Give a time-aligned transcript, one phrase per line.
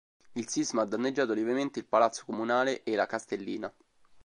[0.33, 3.71] Il sisma ha danneggiato lievemente il Palazzo Comunale e la Castellina.